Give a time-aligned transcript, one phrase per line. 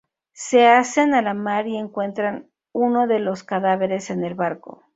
[0.33, 4.81] Se hacen a la mar y encuentran uno de los cadáveres en el barco.